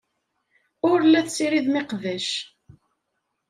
[0.89, 2.29] Ur la tessiridem iqbac.